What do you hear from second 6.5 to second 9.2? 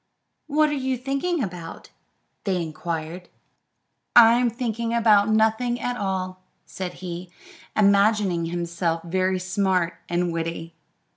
said he, imagining himself